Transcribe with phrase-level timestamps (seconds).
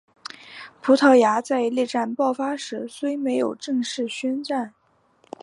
[0.81, 4.73] 葡萄牙在内战爆发时虽没有正式宣战。